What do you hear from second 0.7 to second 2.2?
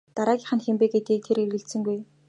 бэ гэдэгт тэр эргэлзсэнгүй.